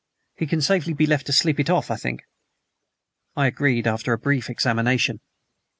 [0.33, 2.23] He can safely be left to sleep it off, I think."
[3.35, 5.19] I agreed, after a brief examination.